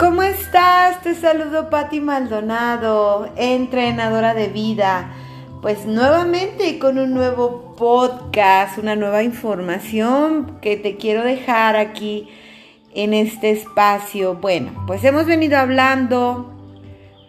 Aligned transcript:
¿Cómo 0.00 0.22
estás? 0.22 1.02
Te 1.02 1.14
saludo 1.14 1.68
Patti 1.68 2.00
Maldonado, 2.00 3.30
entrenadora 3.36 4.32
de 4.32 4.48
vida. 4.48 5.12
Pues 5.60 5.84
nuevamente 5.84 6.78
con 6.78 6.98
un 6.98 7.12
nuevo 7.12 7.76
podcast, 7.76 8.78
una 8.78 8.96
nueva 8.96 9.22
información 9.22 10.58
que 10.62 10.78
te 10.78 10.96
quiero 10.96 11.22
dejar 11.22 11.76
aquí 11.76 12.30
en 12.94 13.12
este 13.12 13.50
espacio. 13.50 14.36
Bueno, 14.36 14.72
pues 14.86 15.04
hemos 15.04 15.26
venido 15.26 15.58
hablando 15.58 16.50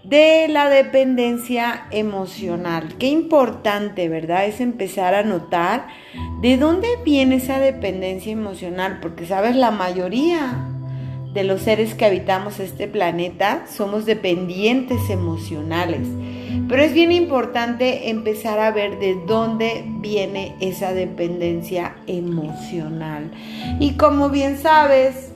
de 0.05 0.47
la 0.47 0.69
dependencia 0.69 1.87
emocional. 1.91 2.95
Qué 2.97 3.07
importante, 3.07 4.07
¿verdad? 4.07 4.45
Es 4.45 4.61
empezar 4.61 5.13
a 5.13 5.23
notar 5.23 5.87
de 6.39 6.55
dónde 6.55 6.87
viene 7.03 7.35
esa 7.35 7.59
dependencia 7.59 8.31
emocional, 8.31 8.99
porque 9.01 9.25
sabes, 9.25 9.57
la 9.57 9.71
mayoría 9.71 10.70
de 11.33 11.43
los 11.43 11.61
seres 11.61 11.93
que 11.95 12.05
habitamos 12.05 12.59
este 12.59 12.87
planeta 12.87 13.65
somos 13.71 14.05
dependientes 14.05 15.09
emocionales. 15.09 16.07
Pero 16.67 16.83
es 16.83 16.93
bien 16.93 17.11
importante 17.11 18.09
empezar 18.09 18.59
a 18.59 18.71
ver 18.71 18.99
de 18.99 19.17
dónde 19.25 19.83
viene 19.85 20.55
esa 20.59 20.93
dependencia 20.93 21.95
emocional. 22.07 23.31
Y 23.79 23.93
como 23.93 24.29
bien 24.29 24.57
sabes, 24.57 25.31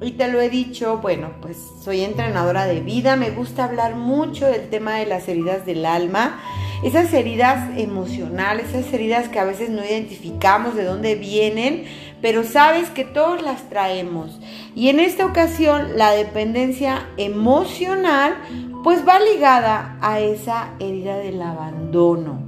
y 0.00 0.12
te 0.12 0.28
lo 0.28 0.40
he 0.40 0.50
dicho, 0.50 0.98
bueno, 0.98 1.30
pues 1.40 1.56
soy 1.82 2.02
entrenadora 2.02 2.66
de 2.66 2.80
vida, 2.80 3.16
me 3.16 3.30
gusta 3.30 3.64
hablar 3.64 3.94
mucho 3.94 4.46
del 4.46 4.68
tema 4.68 4.96
de 4.96 5.06
las 5.06 5.28
heridas 5.28 5.64
del 5.66 5.86
alma, 5.86 6.40
esas 6.84 7.14
heridas 7.14 7.70
emocionales, 7.78 8.74
esas 8.74 8.92
heridas 8.92 9.30
que 9.30 9.38
a 9.38 9.44
veces 9.44 9.70
no 9.70 9.82
identificamos 9.82 10.76
de 10.76 10.84
dónde 10.84 11.14
vienen, 11.14 11.84
pero 12.20 12.44
sabes 12.44 12.90
que 12.90 13.04
todos 13.04 13.42
las 13.42 13.70
traemos. 13.70 14.38
Y 14.74 14.90
en 14.90 15.00
esta 15.00 15.24
ocasión 15.24 15.96
la 15.96 16.10
dependencia 16.10 17.08
emocional 17.16 18.34
pues 18.82 19.08
va 19.08 19.18
ligada 19.18 19.96
a 20.02 20.20
esa 20.20 20.74
herida 20.78 21.16
del 21.16 21.40
abandono. 21.40 22.38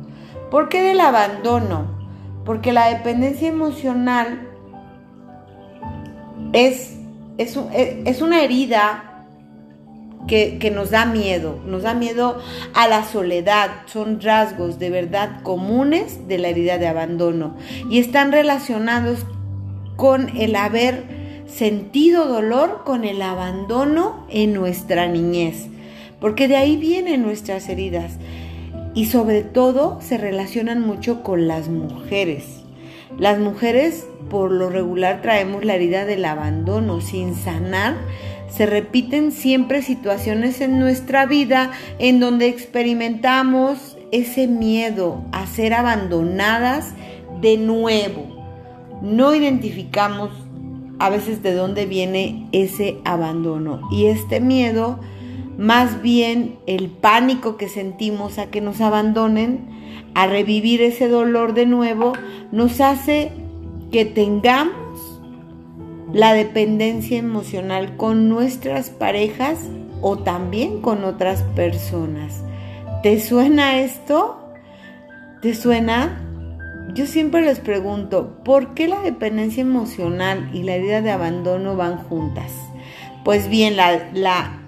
¿Por 0.50 0.69
qué 0.69 0.83
del 0.83 1.00
abandono? 1.00 1.87
Porque 2.45 2.75
la 2.75 2.91
dependencia 2.91 3.48
emocional 3.48 4.50
es, 6.53 6.95
es, 7.39 7.59
es 7.73 8.21
una 8.21 8.43
herida 8.43 9.16
que, 10.27 10.70
nos 10.74 10.91
da 10.91 11.06
miedo, 11.06 11.58
nos 11.66 11.82
da 11.82 11.94
miedo 11.94 12.38
a 12.74 12.88
la 12.88 13.05
soledad, 13.05 13.70
son 13.86 14.20
rasgos 14.20 14.78
de 14.78 14.91
verdad 14.91 15.42
comunes 15.42 16.28
de 16.28 16.38
la 16.38 16.48
herida 16.48 16.78
de 16.78 16.86
abandono 16.86 17.56
y 17.91 17.98
están 17.98 18.32
relacionados 18.32 19.27
con 19.97 20.36
el 20.36 20.56
haber 20.56 21.04
sentido 21.47 22.27
dolor, 22.27 22.82
con 22.84 23.04
el 23.04 23.22
abandono 23.22 24.27
en 24.28 24.52
nuestra 24.52 25.06
niñez, 25.06 25.69
porque 26.20 26.48
de 26.48 26.56
ahí 26.56 26.77
vienen 26.77 27.22
nuestras 27.22 27.69
heridas 27.69 28.19
y 28.94 29.06
sobre 29.06 29.42
todo 29.42 29.98
se 30.00 30.19
relacionan 30.19 30.80
mucho 30.80 31.22
con 31.22 31.48
las 31.48 31.69
mujeres. 31.69 32.44
Las 33.19 33.38
mujeres 33.38 34.06
por 34.28 34.50
lo 34.50 34.69
regular 34.70 35.22
traemos 35.22 35.64
la 35.64 35.74
herida 35.74 36.04
del 36.04 36.24
abandono 36.24 37.00
sin 37.00 37.34
sanar. 37.34 37.97
Se 38.48 38.66
repiten 38.66 39.33
siempre 39.33 39.83
situaciones 39.83 40.61
en 40.61 40.78
nuestra 40.78 41.27
vida 41.27 41.72
en 41.98 42.20
donde 42.20 42.48
experimentamos 42.48 43.98
ese 44.12 44.47
miedo 44.47 45.25
a 45.33 45.47
ser 45.47 45.75
abandonadas 45.75 46.94
de 47.41 47.56
nuevo 47.56 48.36
no 49.03 49.34
identificamos 49.34 50.30
a 50.98 51.11
veces 51.11 51.42
de 51.42 51.55
dónde 51.55 51.86
viene 51.86 52.48
ese 52.53 52.98
abandono. 53.05 53.80
Y 53.91 54.06
este 54.06 54.41
miedo, 54.41 54.98
más 55.58 56.03
bien 56.03 56.56
el 56.66 56.88
pánico 56.88 57.56
que 57.56 57.69
sentimos 57.69 58.38
a 58.38 58.47
que 58.47 58.60
nos 58.60 58.81
abandonen, 58.81 59.69
a 60.14 60.27
revivir 60.27 60.81
ese 60.81 61.08
dolor 61.08 61.53
de 61.53 61.66
nuevo, 61.66 62.15
nos 62.53 62.81
hace 62.81 63.32
que 63.92 64.06
tengamos 64.06 64.75
la 66.12 66.33
dependencia 66.33 67.19
emocional 67.19 67.97
con 67.97 68.28
nuestras 68.28 68.91
parejas 68.91 69.59
o 70.00 70.19
también 70.19 70.81
con 70.81 71.05
otras 71.05 71.43
personas. 71.55 72.43
¿Te 73.03 73.21
suena 73.21 73.81
esto? 73.81 74.41
¿Te 75.43 75.55
suena? 75.55 76.22
yo 76.97 77.06
siempre 77.06 77.43
les 77.43 77.61
pregunto, 77.61 78.39
¿por 78.43 78.72
qué 78.72 78.89
la 78.89 79.00
dependencia 79.03 79.61
emocional 79.61 80.49
y 80.55 80.62
la 80.62 80.77
herida 80.77 81.03
de 81.03 81.11
abandono 81.11 81.77
van 81.77 81.99
juntas? 81.99 82.50
Pues 83.22 83.49
bien, 83.50 83.77
la, 83.77 84.61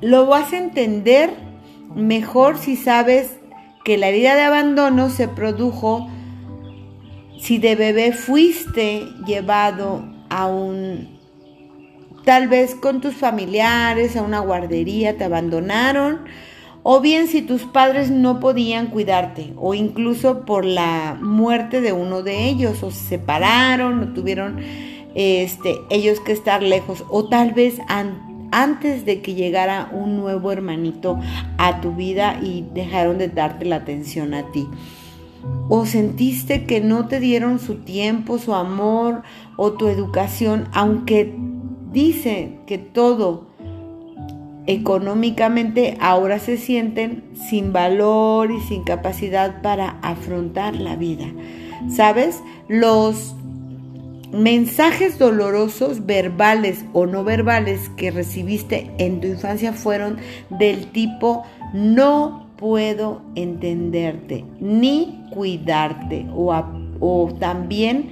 lo 0.00 0.26
vas 0.26 0.54
a 0.54 0.58
entender 0.58 1.30
mejor 1.94 2.56
si 2.56 2.76
sabes 2.76 3.36
que 3.84 3.98
la 3.98 4.08
herida 4.08 4.36
de 4.36 4.42
abandono 4.42 5.10
se 5.10 5.28
produjo 5.28 6.08
si 7.38 7.58
de 7.58 7.76
bebé 7.76 8.12
fuiste 8.12 9.06
llevado 9.26 10.02
a 10.30 10.46
un, 10.46 11.18
tal 12.24 12.48
vez 12.48 12.74
con 12.74 13.00
tus 13.00 13.14
familiares, 13.14 14.16
a 14.16 14.22
una 14.22 14.40
guardería, 14.40 15.16
te 15.16 15.24
abandonaron 15.24 16.20
o 16.88 17.00
bien 17.00 17.26
si 17.26 17.42
tus 17.42 17.64
padres 17.64 18.12
no 18.12 18.38
podían 18.38 18.86
cuidarte, 18.86 19.52
o 19.56 19.74
incluso 19.74 20.44
por 20.44 20.64
la 20.64 21.18
muerte 21.20 21.80
de 21.80 21.92
uno 21.92 22.22
de 22.22 22.44
ellos, 22.44 22.84
o 22.84 22.92
se 22.92 23.08
separaron, 23.08 24.00
o 24.00 24.12
tuvieron 24.12 24.60
este, 25.16 25.80
ellos 25.90 26.20
que 26.20 26.30
estar 26.30 26.62
lejos, 26.62 27.04
o 27.10 27.28
tal 27.28 27.54
vez 27.54 27.80
antes 28.52 29.04
de 29.04 29.20
que 29.20 29.34
llegara 29.34 29.88
un 29.90 30.16
nuevo 30.16 30.52
hermanito 30.52 31.18
a 31.58 31.80
tu 31.80 31.90
vida 31.90 32.38
y 32.40 32.64
dejaron 32.72 33.18
de 33.18 33.30
darte 33.30 33.64
la 33.64 33.76
atención 33.76 34.32
a 34.32 34.52
ti. 34.52 34.68
O 35.68 35.86
sentiste 35.86 36.64
que 36.64 36.80
no 36.80 37.08
te 37.08 37.20
dieron 37.20 37.58
su 37.58 37.76
tiempo, 37.76 38.38
su 38.38 38.54
amor 38.54 39.22
o 39.56 39.72
tu 39.72 39.88
educación, 39.88 40.68
aunque 40.72 41.34
dice 41.92 42.58
que 42.66 42.78
todo 42.78 43.46
económicamente 44.66 45.96
ahora 46.00 46.38
se 46.38 46.56
sienten 46.56 47.24
sin 47.48 47.72
valor 47.72 48.50
y 48.50 48.60
sin 48.60 48.82
capacidad 48.84 49.62
para 49.62 49.98
afrontar 50.02 50.76
la 50.76 50.96
vida. 50.96 51.26
¿Sabes? 51.88 52.42
Los 52.68 53.34
mensajes 54.32 55.18
dolorosos, 55.18 56.06
verbales 56.06 56.84
o 56.92 57.06
no 57.06 57.24
verbales, 57.24 57.88
que 57.96 58.10
recibiste 58.10 58.90
en 58.98 59.20
tu 59.20 59.28
infancia 59.28 59.72
fueron 59.72 60.18
del 60.50 60.88
tipo 60.88 61.44
no 61.72 62.45
puedo 62.56 63.22
entenderte 63.34 64.44
ni 64.60 65.26
cuidarte 65.30 66.26
o, 66.34 66.54
o 67.00 67.28
también 67.38 68.10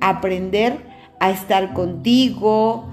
aprender 0.00 0.78
a 1.20 1.30
estar 1.30 1.72
contigo, 1.72 2.88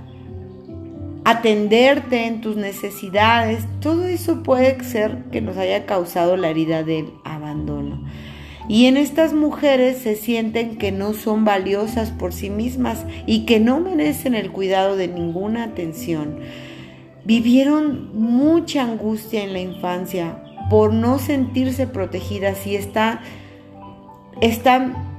atenderte 1.26 2.26
en 2.26 2.42
tus 2.42 2.56
necesidades, 2.56 3.64
todo 3.82 4.06
eso 4.06 4.44
puede 4.44 4.84
ser 4.84 5.26
que 5.32 5.42
nos 5.42 5.58
haya 5.58 5.86
causado 5.86 6.38
la 6.38 6.50
herida 6.50 6.84
del 6.84 7.12
abandono. 7.24 8.04
Y 8.68 8.86
en 8.86 8.98
estas 8.98 9.34
mujeres 9.34 9.98
se 9.98 10.16
sienten 10.16 10.78
que 10.78 10.92
no 10.92 11.14
son 11.14 11.44
valiosas 11.44 12.12
por 12.12 12.34
sí 12.34 12.52
mismas 12.52 13.04
y 13.26 13.46
que 13.46 13.60
no 13.60 13.80
merecen 13.80 14.36
el 14.36 14.52
cuidado 14.52 14.96
de 14.96 15.08
ninguna 15.08 15.64
atención. 15.64 16.38
Vivieron 17.26 18.12
mucha 18.14 18.84
angustia 18.84 19.44
en 19.44 19.54
la 19.54 19.60
infancia 19.60 20.44
por 20.70 20.94
no 20.94 21.20
sentirse 21.20 21.88
protegidas 21.88 22.66
y 22.68 22.76
está, 22.76 23.22
están 24.42 25.10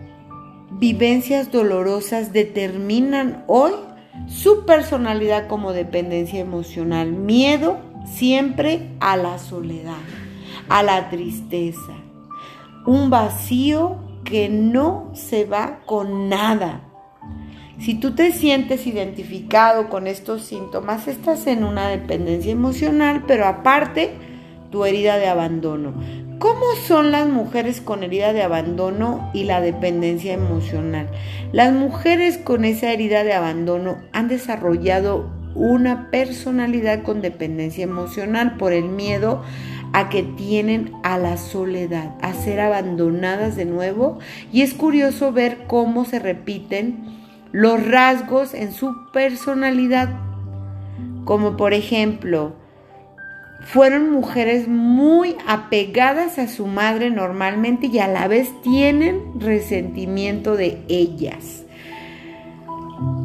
vivencias 0.71 1.51
dolorosas 1.51 2.33
determinan 2.33 3.45
hoy 3.49 3.73
su 4.29 4.65
personalidad 4.65 5.49
como 5.49 5.73
dependencia 5.73 6.41
emocional, 6.41 7.13
miedo 7.13 7.79
siempre 8.07 8.91
a 9.01 9.17
la 9.17 9.39
soledad, 9.39 9.99
a 10.69 10.83
la 10.83 11.11
tristeza, 11.11 11.95
un 12.87 13.11
vacío 13.11 13.99
que 14.25 14.49
no 14.49 15.11
se 15.15 15.45
va 15.45 15.81
con 15.87 16.29
nada. 16.29 16.83
Si 17.79 17.95
tú 17.95 18.15
te 18.15 18.33
sientes 18.33 18.87
identificado 18.87 19.89
con 19.89 20.07
estos 20.07 20.45
síntomas, 20.45 21.09
estás 21.09 21.47
en 21.47 21.65
una 21.65 21.89
dependencia 21.89 22.53
emocional, 22.53 23.25
pero 23.27 23.47
aparte 23.47 24.30
tu 24.71 24.85
herida 24.85 25.19
de 25.19 25.29
abandono. 25.29 25.95
¿Cómo 26.39 26.65
son 26.87 27.11
las 27.11 27.29
mujeres 27.29 27.81
con 27.81 28.03
herida 28.03 28.33
de 28.33 28.43
abandono 28.43 29.31
y 29.35 29.45
la 29.45 29.61
dependencia 29.61 30.33
emocional? 30.33 31.09
Las 31.53 31.73
mujeres 31.73 32.39
con 32.39 32.65
esa 32.65 32.93
herida 32.93 33.25
de 33.25 33.35
abandono 33.35 33.99
han 34.13 34.29
desarrollado 34.29 35.31
una 35.55 36.11
personalidad 36.11 37.03
con 37.03 37.21
dependencia 37.21 37.85
emocional 37.85 38.57
por 38.57 38.73
el 38.73 38.85
miedo 38.85 39.43
a 39.93 40.09
que 40.09 40.23
tienen 40.23 40.93
a 41.03 41.19
la 41.19 41.37
soledad, 41.37 42.15
a 42.23 42.33
ser 42.33 42.61
abandonadas 42.61 43.57
de 43.57 43.67
nuevo. 43.67 44.19
Y 44.53 44.63
es 44.63 44.73
curioso 44.73 45.33
ver 45.33 45.67
cómo 45.67 46.05
se 46.05 46.21
repiten 46.21 47.05
los 47.53 47.87
rasgos 47.87 48.55
en 48.55 48.73
su 48.73 48.95
personalidad 49.13 50.09
como 51.25 51.57
por 51.57 51.75
ejemplo, 51.75 52.55
fueron 53.67 54.11
mujeres 54.11 54.69
muy 54.69 55.37
apegadas 55.47 56.39
a 56.39 56.49
su 56.49 56.67
madre 56.67 57.11
normalmente 57.11 57.89
y 57.89 57.99
a 57.99 58.09
la 58.09 58.29
vez 58.29 58.51
tienen 58.63 59.39
resentimiento 59.39 60.57
de 60.57 60.83
ellas. 60.89 61.65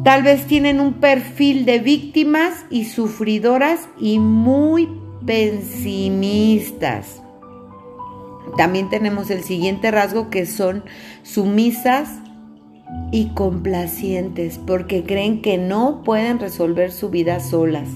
Tal 0.04 0.22
vez 0.22 0.46
tienen 0.46 0.80
un 0.80 0.94
perfil 0.94 1.64
de 1.64 1.80
víctimas 1.80 2.64
y 2.70 2.84
sufridoras 2.84 3.88
y 3.98 4.18
muy 4.18 4.88
pesimistas. 5.26 7.22
También 8.56 8.88
tenemos 8.88 9.30
el 9.30 9.42
siguiente 9.42 9.90
rasgo 9.90 10.30
que 10.30 10.46
son 10.46 10.84
sumisas 11.24 12.20
y 13.10 13.28
complacientes 13.28 14.58
porque 14.64 15.04
creen 15.04 15.42
que 15.42 15.58
no 15.58 16.02
pueden 16.04 16.38
resolver 16.38 16.92
su 16.92 17.10
vida 17.10 17.40
solas 17.40 17.88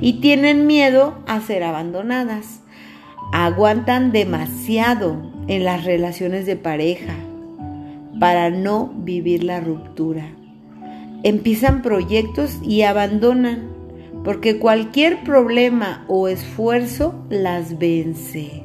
y 0.00 0.20
tienen 0.20 0.66
miedo 0.66 1.14
a 1.26 1.40
ser 1.40 1.62
abandonadas. 1.62 2.60
Aguantan 3.32 4.12
demasiado 4.12 5.32
en 5.48 5.64
las 5.64 5.84
relaciones 5.84 6.46
de 6.46 6.56
pareja 6.56 7.14
para 8.20 8.50
no 8.50 8.92
vivir 8.98 9.44
la 9.44 9.60
ruptura. 9.60 10.28
Empiezan 11.22 11.82
proyectos 11.82 12.58
y 12.62 12.82
abandonan 12.82 13.70
porque 14.24 14.58
cualquier 14.58 15.22
problema 15.24 16.04
o 16.08 16.28
esfuerzo 16.28 17.14
las 17.30 17.78
vence. 17.78 18.62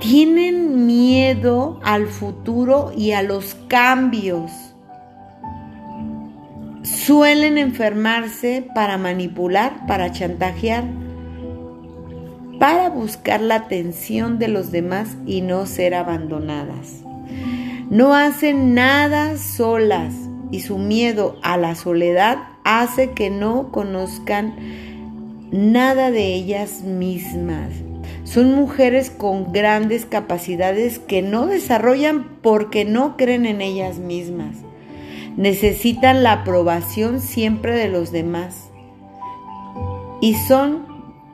Tienen 0.00 0.86
miedo 0.86 1.80
al 1.82 2.06
futuro 2.06 2.92
y 2.96 3.12
a 3.12 3.22
los 3.22 3.54
cambios 3.68 4.65
Suelen 7.06 7.56
enfermarse 7.56 8.68
para 8.74 8.98
manipular, 8.98 9.86
para 9.86 10.10
chantajear, 10.10 10.82
para 12.58 12.88
buscar 12.88 13.40
la 13.40 13.54
atención 13.54 14.40
de 14.40 14.48
los 14.48 14.72
demás 14.72 15.16
y 15.24 15.40
no 15.40 15.66
ser 15.66 15.94
abandonadas. 15.94 17.04
No 17.90 18.12
hacen 18.12 18.74
nada 18.74 19.36
solas 19.38 20.14
y 20.50 20.62
su 20.62 20.78
miedo 20.78 21.38
a 21.44 21.56
la 21.56 21.76
soledad 21.76 22.38
hace 22.64 23.12
que 23.12 23.30
no 23.30 23.70
conozcan 23.70 24.56
nada 25.52 26.10
de 26.10 26.34
ellas 26.34 26.82
mismas. 26.82 27.70
Son 28.24 28.52
mujeres 28.52 29.10
con 29.10 29.52
grandes 29.52 30.06
capacidades 30.06 30.98
que 30.98 31.22
no 31.22 31.46
desarrollan 31.46 32.24
porque 32.42 32.84
no 32.84 33.16
creen 33.16 33.46
en 33.46 33.60
ellas 33.60 33.98
mismas 33.98 34.65
necesitan 35.36 36.22
la 36.22 36.32
aprobación 36.32 37.20
siempre 37.20 37.74
de 37.74 37.88
los 37.88 38.10
demás 38.10 38.70
y 40.20 40.34
son 40.34 40.86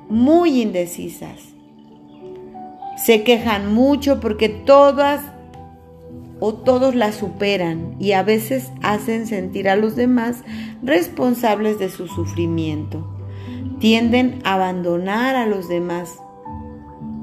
muy 0.08 0.60
indecisas. 0.60 1.40
Se 2.96 3.22
quejan 3.22 3.72
mucho 3.72 4.20
porque 4.20 4.48
todas 4.48 5.20
o 6.40 6.54
todos 6.54 6.94
la 6.94 7.12
superan 7.12 7.94
y 8.00 8.12
a 8.12 8.22
veces 8.22 8.72
hacen 8.82 9.26
sentir 9.26 9.68
a 9.68 9.76
los 9.76 9.94
demás 9.94 10.42
responsables 10.82 11.78
de 11.78 11.88
su 11.88 12.08
sufrimiento. 12.08 13.08
Tienden 13.78 14.40
a 14.44 14.54
abandonar 14.54 15.36
a 15.36 15.46
los 15.46 15.68
demás 15.68 16.18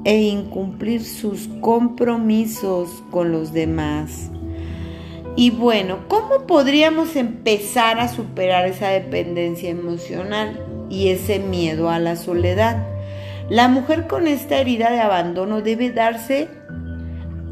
e 0.04 0.22
incumplir 0.22 1.04
sus 1.04 1.48
compromisos 1.60 3.02
con 3.10 3.32
los 3.32 3.52
demás. 3.52 4.30
Y 5.36 5.50
bueno, 5.50 6.00
¿cómo 6.08 6.46
podríamos 6.46 7.16
empezar 7.16 8.00
a 8.00 8.08
superar 8.08 8.66
esa 8.66 8.88
dependencia 8.88 9.70
emocional 9.70 10.66
y 10.90 11.08
ese 11.08 11.38
miedo 11.38 11.88
a 11.88 11.98
la 11.98 12.16
soledad? 12.16 12.86
La 13.48 13.68
mujer 13.68 14.06
con 14.06 14.26
esta 14.26 14.58
herida 14.58 14.90
de 14.90 15.00
abandono 15.00 15.60
debe 15.62 15.90
darse 15.90 16.48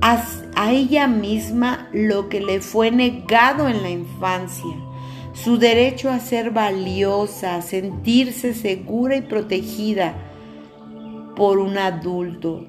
a, 0.00 0.70
ella 0.70 1.06
misma 1.06 1.88
lo 1.92 2.28
que 2.28 2.40
le 2.40 2.60
fue 2.60 2.90
negado 2.90 3.68
en 3.68 3.82
la 3.82 3.90
infancia, 3.90 4.74
su 5.32 5.58
derecho 5.58 6.10
a 6.10 6.20
ser 6.20 6.50
valiosa, 6.50 7.56
a 7.56 7.62
sentirse 7.62 8.54
segura 8.54 9.16
y 9.16 9.22
protegida 9.22 10.14
por 11.36 11.58
un 11.58 11.78
adulto, 11.78 12.64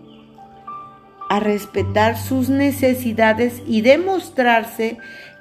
a 1.30 1.40
respetar 1.40 2.18
sus 2.18 2.50
necesidades 2.50 3.62
y 3.66 3.81
demostrarse 3.81 4.98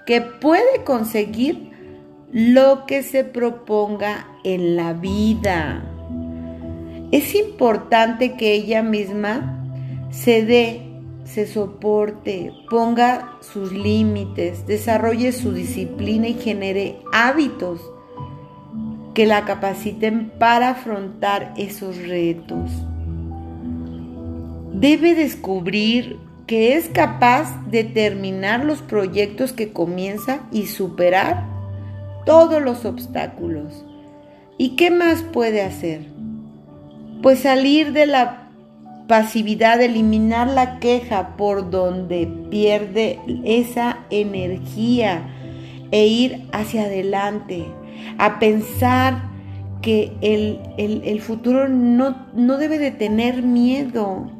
que 0.06 0.20
puede 0.20 0.84
conseguir 0.84 1.70
lo 2.30 2.84
que 2.86 3.02
se 3.02 3.24
proponga 3.24 4.28
en 4.44 4.76
la 4.76 4.92
vida. 4.92 5.82
Es 7.10 7.34
importante 7.34 8.36
que 8.36 8.52
ella 8.52 8.82
misma 8.82 9.64
se 10.10 10.44
dé, 10.44 10.82
se 11.24 11.46
soporte, 11.46 12.52
ponga 12.70 13.38
sus 13.40 13.72
límites, 13.72 14.66
desarrolle 14.66 15.32
su 15.32 15.52
disciplina 15.52 16.28
y 16.28 16.34
genere 16.34 16.98
hábitos 17.12 17.80
que 19.14 19.26
la 19.26 19.46
capaciten 19.46 20.30
para 20.38 20.70
afrontar 20.70 21.54
esos 21.56 21.96
retos 21.96 22.70
debe 24.80 25.14
descubrir 25.14 26.18
que 26.46 26.76
es 26.76 26.88
capaz 26.88 27.68
de 27.70 27.84
terminar 27.84 28.64
los 28.64 28.80
proyectos 28.80 29.52
que 29.52 29.72
comienza 29.72 30.40
y 30.50 30.66
superar 30.66 31.46
todos 32.24 32.62
los 32.62 32.84
obstáculos. 32.84 33.84
¿Y 34.56 34.70
qué 34.76 34.90
más 34.90 35.22
puede 35.22 35.62
hacer? 35.62 36.06
Pues 37.22 37.40
salir 37.40 37.92
de 37.92 38.06
la 38.06 38.48
pasividad, 39.08 39.80
eliminar 39.80 40.48
la 40.48 40.78
queja 40.78 41.36
por 41.36 41.70
donde 41.70 42.26
pierde 42.50 43.18
esa 43.44 44.00
energía 44.10 45.22
e 45.90 46.06
ir 46.06 46.46
hacia 46.52 46.82
adelante, 46.82 47.64
a 48.18 48.38
pensar 48.38 49.28
que 49.82 50.12
el, 50.20 51.20
futuro 51.20 51.68
no, 51.68 52.26
no 52.34 52.58
debe 52.58 52.78
de 52.78 52.90
tener 52.90 53.42
miedo, 53.42 54.30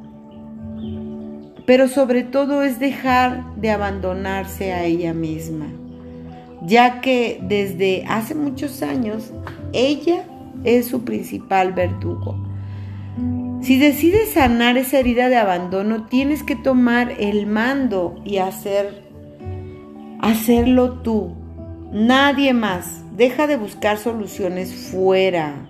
pero 1.68 1.86
sobre 1.86 2.22
todo 2.22 2.62
es 2.62 2.80
dejar 2.80 3.44
de 3.56 3.70
abandonarse 3.70 4.72
a 4.72 4.84
ella 4.84 5.12
misma, 5.12 5.66
ya 6.62 7.02
que 7.02 7.40
desde 7.42 8.06
hace 8.08 8.34
muchos 8.34 8.80
años 8.82 9.34
ella 9.74 10.24
es 10.64 10.86
su 10.86 11.04
principal 11.04 11.74
verdugo. 11.74 12.42
Si 13.60 13.78
decides 13.78 14.30
sanar 14.30 14.78
esa 14.78 14.98
herida 14.98 15.28
de 15.28 15.36
abandono, 15.36 16.06
tienes 16.06 16.42
que 16.42 16.56
tomar 16.56 17.12
el 17.18 17.46
mando 17.46 18.18
y 18.24 18.38
hacer 18.38 19.02
hacerlo 20.20 21.02
tú, 21.02 21.34
nadie 21.92 22.54
más. 22.54 23.02
Deja 23.14 23.46
de 23.46 23.58
buscar 23.58 23.98
soluciones 23.98 24.72
fuera 24.90 25.67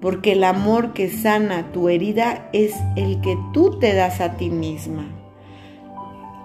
porque 0.00 0.32
el 0.32 0.44
amor 0.44 0.92
que 0.92 1.10
sana 1.10 1.72
tu 1.72 1.88
herida 1.88 2.48
es 2.52 2.74
el 2.96 3.20
que 3.20 3.36
tú 3.52 3.78
te 3.78 3.94
das 3.94 4.20
a 4.20 4.36
ti 4.36 4.50
misma. 4.50 5.06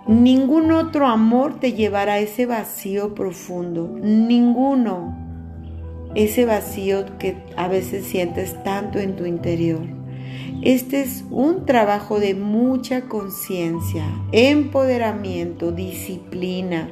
Ningún 0.08 0.72
otro 0.72 1.08
amor 1.08 1.60
te 1.60 1.74
llevará 1.74 2.14
a 2.14 2.20
ese 2.20 2.46
vacío 2.46 3.16
profundo, 3.16 3.98
ninguno. 4.02 5.18
Ese 6.14 6.46
vacío 6.46 7.18
que 7.18 7.38
a 7.58 7.68
veces 7.68 8.06
sientes 8.06 8.62
tanto 8.64 9.00
en 9.00 9.16
tu 9.16 9.26
interior. 9.26 9.82
Este 10.62 11.02
es 11.02 11.26
un 11.32 11.66
trabajo 11.66 12.20
de 12.20 12.36
mucha 12.36 13.02
conciencia, 13.08 14.06
empoderamiento, 14.32 15.72
disciplina, 15.72 16.92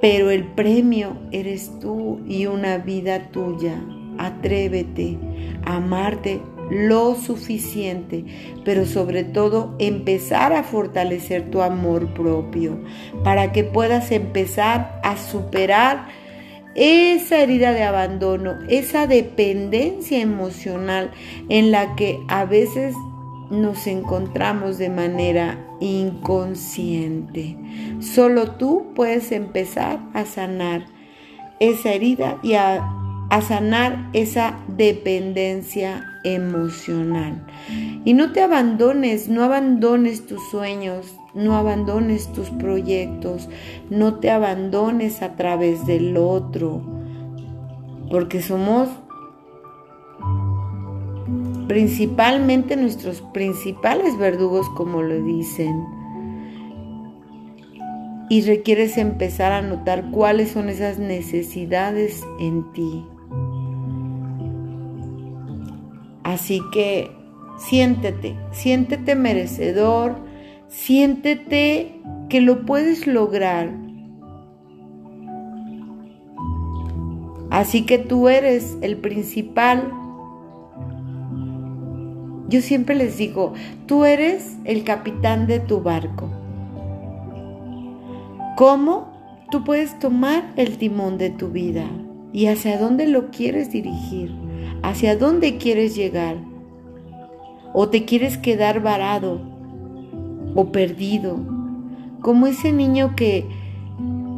pero 0.00 0.30
el 0.30 0.44
premio 0.44 1.16
eres 1.30 1.78
tú 1.80 2.20
y 2.26 2.46
una 2.46 2.78
vida 2.78 3.30
tuya. 3.30 3.82
Atrévete 4.18 5.16
a 5.64 5.76
amarte 5.76 6.40
lo 6.70 7.14
suficiente, 7.14 8.24
pero 8.64 8.84
sobre 8.84 9.24
todo 9.24 9.74
empezar 9.78 10.52
a 10.52 10.62
fortalecer 10.62 11.50
tu 11.50 11.62
amor 11.62 12.12
propio 12.12 12.78
para 13.24 13.52
que 13.52 13.64
puedas 13.64 14.10
empezar 14.12 15.00
a 15.02 15.16
superar 15.16 16.08
esa 16.74 17.38
herida 17.38 17.72
de 17.72 17.82
abandono, 17.82 18.58
esa 18.68 19.06
dependencia 19.06 20.20
emocional 20.20 21.10
en 21.48 21.72
la 21.72 21.96
que 21.96 22.20
a 22.28 22.44
veces 22.44 22.94
nos 23.50 23.86
encontramos 23.86 24.78
de 24.78 24.90
manera 24.90 25.58
inconsciente. 25.80 27.56
Solo 28.00 28.52
tú 28.52 28.92
puedes 28.94 29.32
empezar 29.32 30.00
a 30.12 30.24
sanar 30.24 30.86
esa 31.58 31.92
herida 31.92 32.38
y 32.42 32.54
a 32.54 32.97
a 33.30 33.42
sanar 33.42 34.08
esa 34.12 34.58
dependencia 34.68 36.04
emocional. 36.24 37.44
Y 38.04 38.14
no 38.14 38.32
te 38.32 38.42
abandones, 38.42 39.28
no 39.28 39.44
abandones 39.44 40.26
tus 40.26 40.40
sueños, 40.50 41.14
no 41.34 41.56
abandones 41.56 42.32
tus 42.32 42.48
proyectos, 42.50 43.48
no 43.90 44.14
te 44.14 44.30
abandones 44.30 45.22
a 45.22 45.36
través 45.36 45.86
del 45.86 46.16
otro, 46.16 46.80
porque 48.10 48.40
somos 48.40 48.88
principalmente 51.68 52.76
nuestros 52.76 53.20
principales 53.34 54.16
verdugos, 54.16 54.68
como 54.70 55.02
lo 55.02 55.22
dicen. 55.22 55.84
Y 58.30 58.42
requieres 58.42 58.98
empezar 58.98 59.52
a 59.52 59.62
notar 59.62 60.10
cuáles 60.10 60.50
son 60.50 60.68
esas 60.68 60.98
necesidades 60.98 62.22
en 62.40 62.72
ti. 62.72 63.04
Así 66.38 66.62
que 66.70 67.10
siéntete, 67.56 68.36
siéntete 68.52 69.16
merecedor, 69.16 70.14
siéntete 70.68 72.00
que 72.28 72.40
lo 72.40 72.64
puedes 72.64 73.08
lograr. 73.08 73.74
Así 77.50 77.84
que 77.86 77.98
tú 77.98 78.28
eres 78.28 78.78
el 78.82 78.98
principal 78.98 79.92
yo 82.48 82.62
siempre 82.62 82.94
les 82.94 83.18
digo, 83.18 83.52
tú 83.86 84.04
eres 84.04 84.56
el 84.64 84.84
capitán 84.84 85.48
de 85.48 85.58
tu 85.58 85.82
barco. 85.82 86.30
¿Cómo? 88.56 89.12
Tú 89.50 89.64
puedes 89.64 89.98
tomar 89.98 90.52
el 90.54 90.78
timón 90.78 91.18
de 91.18 91.30
tu 91.30 91.48
vida 91.48 91.84
y 92.32 92.46
hacia 92.46 92.78
dónde 92.78 93.08
lo 93.08 93.30
quieres 93.32 93.72
dirigir, 93.72 94.32
hacia 94.82 95.16
dónde 95.16 95.58
quieres 95.58 95.94
llegar. 95.94 96.36
O 97.72 97.88
te 97.88 98.04
quieres 98.04 98.38
quedar 98.38 98.82
varado 98.82 99.40
o 100.54 100.72
perdido, 100.72 101.38
como 102.20 102.46
ese 102.46 102.72
niño 102.72 103.14
que 103.14 103.46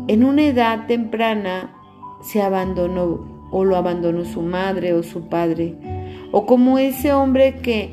en 0.09 0.25
una 0.25 0.43
edad 0.43 0.87
temprana 0.87 1.75
se 2.23 2.43
abandonó 2.43 3.49
o 3.51 3.65
lo 3.65 3.77
abandonó 3.77 4.25
su 4.25 4.43
madre 4.43 4.93
o 4.93 5.03
su 5.03 5.29
padre 5.29 5.77
o 6.33 6.47
como 6.47 6.79
ese 6.79 7.13
hombre 7.13 7.57
que 7.57 7.93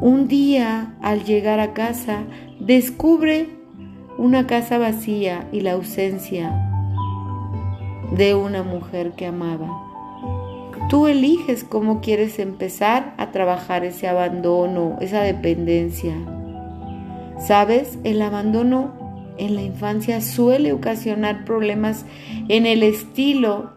un 0.00 0.28
día 0.28 0.94
al 1.02 1.24
llegar 1.24 1.60
a 1.60 1.72
casa 1.72 2.24
descubre 2.60 3.48
una 4.16 4.46
casa 4.46 4.78
vacía 4.78 5.48
y 5.52 5.60
la 5.60 5.72
ausencia 5.72 6.52
de 8.16 8.34
una 8.34 8.62
mujer 8.62 9.12
que 9.12 9.26
amaba. 9.26 9.89
Tú 10.90 11.06
eliges 11.06 11.62
cómo 11.62 12.00
quieres 12.00 12.40
empezar 12.40 13.14
a 13.16 13.30
trabajar 13.30 13.84
ese 13.84 14.08
abandono, 14.08 14.96
esa 15.00 15.22
dependencia. 15.22 16.16
¿Sabes? 17.38 18.00
El 18.02 18.20
abandono 18.20 19.34
en 19.38 19.54
la 19.54 19.62
infancia 19.62 20.20
suele 20.20 20.72
ocasionar 20.72 21.44
problemas 21.44 22.06
en 22.48 22.66
el 22.66 22.82
estilo 22.82 23.70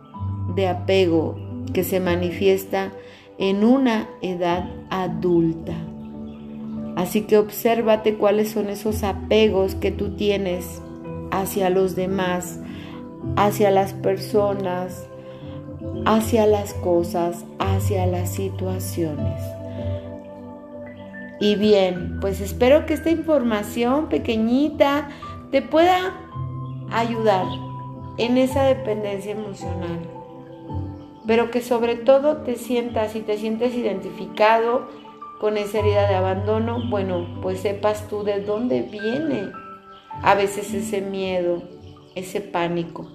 de 0.55 0.67
apego 0.67 1.35
que 1.71 1.83
se 1.83 1.99
manifiesta 1.99 2.91
en 3.37 3.63
una 3.63 4.09
edad 4.23 4.67
adulta. 4.89 5.75
Así 6.95 7.21
que 7.21 7.37
obsérvate 7.37 8.15
cuáles 8.15 8.49
son 8.49 8.69
esos 8.69 9.03
apegos 9.03 9.75
que 9.75 9.91
tú 9.91 10.15
tienes 10.15 10.81
hacia 11.29 11.69
los 11.69 11.95
demás, 11.95 12.59
hacia 13.35 13.69
las 13.69 13.93
personas, 13.93 15.07
hacia 16.05 16.45
las 16.45 16.73
cosas, 16.73 17.45
hacia 17.59 18.05
las 18.05 18.31
situaciones. 18.33 19.41
Y 21.39 21.55
bien, 21.55 22.19
pues 22.21 22.41
espero 22.41 22.85
que 22.85 22.93
esta 22.93 23.09
información 23.09 24.07
pequeñita 24.09 25.09
te 25.51 25.61
pueda 25.61 26.15
ayudar 26.91 27.45
en 28.17 28.37
esa 28.37 28.63
dependencia 28.63 29.31
emocional 29.31 29.99
pero 31.25 31.51
que 31.51 31.61
sobre 31.61 31.95
todo 31.95 32.37
te 32.37 32.55
sientas 32.55 33.15
y 33.15 33.21
te 33.21 33.37
sientes 33.37 33.73
identificado 33.75 34.87
con 35.39 35.57
esa 35.57 35.79
herida 35.79 36.07
de 36.07 36.15
abandono, 36.15 36.89
bueno, 36.89 37.39
pues 37.41 37.61
sepas 37.61 38.07
tú 38.07 38.23
de 38.23 38.41
dónde 38.41 38.81
viene 38.81 39.51
a 40.21 40.35
veces 40.35 40.73
ese 40.73 41.01
miedo, 41.01 41.63
ese 42.15 42.41
pánico. 42.41 43.07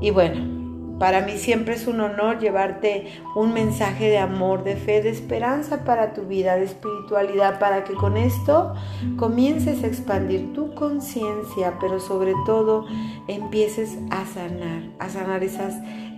Y 0.00 0.10
bueno, 0.10 0.58
para 0.98 1.20
mí 1.20 1.36
siempre 1.36 1.74
es 1.74 1.86
un 1.86 2.00
honor 2.00 2.40
llevarte 2.40 3.06
un 3.36 3.52
mensaje 3.52 4.08
de 4.08 4.18
amor, 4.18 4.64
de 4.64 4.74
fe, 4.74 5.00
de 5.00 5.10
esperanza 5.10 5.84
para 5.84 6.12
tu 6.12 6.22
vida, 6.22 6.56
de 6.56 6.64
espiritualidad, 6.64 7.60
para 7.60 7.84
que 7.84 7.94
con 7.94 8.16
esto 8.16 8.74
comiences 9.16 9.84
a 9.84 9.86
expandir 9.86 10.52
tu 10.54 10.74
conciencia, 10.74 11.78
pero 11.80 12.00
sobre 12.00 12.34
todo 12.46 12.86
empieces 13.28 13.96
a 14.10 14.26
sanar, 14.26 14.90
a 14.98 15.08
sanar 15.08 15.44
esas 15.44 15.74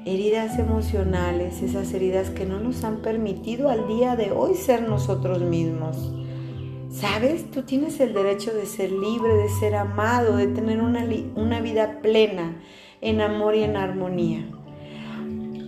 heridas 0.06 0.58
emocionales, 0.58 1.60
esas 1.60 1.92
heridas 1.92 2.30
que 2.30 2.46
no 2.46 2.58
nos 2.58 2.82
han 2.82 3.02
permitido 3.02 3.68
al 3.68 3.86
día 3.86 4.16
de 4.16 4.32
hoy 4.32 4.54
ser 4.54 4.88
nosotros 4.88 5.42
mismos. 5.42 6.10
¿Sabes? 6.88 7.50
Tú 7.50 7.62
tienes 7.62 8.00
el 8.00 8.14
derecho 8.14 8.52
de 8.52 8.66
ser 8.66 8.90
libre, 8.90 9.34
de 9.34 9.48
ser 9.48 9.76
amado, 9.76 10.36
de 10.36 10.48
tener 10.48 10.80
una, 10.80 11.06
una 11.36 11.60
vida 11.60 12.00
plena 12.02 12.56
en 13.00 13.20
amor 13.20 13.54
y 13.54 13.62
en 13.62 13.76
armonía. 13.76 14.46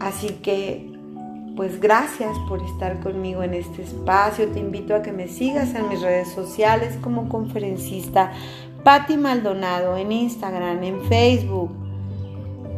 Así 0.00 0.28
que, 0.42 0.90
pues 1.56 1.80
gracias 1.80 2.36
por 2.48 2.62
estar 2.62 3.00
conmigo 3.00 3.42
en 3.42 3.54
este 3.54 3.82
espacio. 3.82 4.48
Te 4.48 4.60
invito 4.60 4.94
a 4.94 5.02
que 5.02 5.12
me 5.12 5.28
sigas 5.28 5.74
en 5.74 5.88
mis 5.88 6.00
redes 6.00 6.28
sociales 6.28 6.98
como 7.02 7.28
conferencista 7.28 8.32
Patti 8.84 9.16
Maldonado 9.16 9.96
en 9.96 10.12
Instagram, 10.12 10.82
en 10.82 11.02
Facebook. 11.04 11.70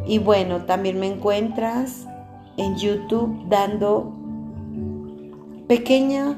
Y 0.05 0.19
bueno, 0.19 0.65
también 0.65 0.99
me 0.99 1.07
encuentras 1.07 2.05
en 2.57 2.75
YouTube 2.75 3.49
dando 3.49 4.13
pequeña, 5.67 6.37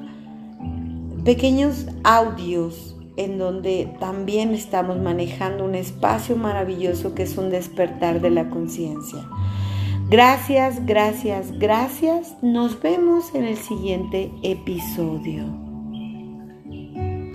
pequeños 1.25 1.85
audios 2.03 2.96
en 3.17 3.37
donde 3.37 3.93
también 3.99 4.53
estamos 4.53 4.97
manejando 4.97 5.65
un 5.65 5.75
espacio 5.75 6.37
maravilloso 6.37 7.13
que 7.13 7.23
es 7.23 7.37
un 7.37 7.49
despertar 7.49 8.21
de 8.21 8.29
la 8.29 8.49
conciencia. 8.49 9.27
Gracias, 10.09 10.85
gracias, 10.85 11.51
gracias. 11.59 12.35
Nos 12.41 12.81
vemos 12.81 13.35
en 13.35 13.43
el 13.43 13.57
siguiente 13.57 14.31
episodio. 14.41 15.66